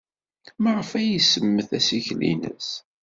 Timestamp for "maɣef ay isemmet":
0.63-1.69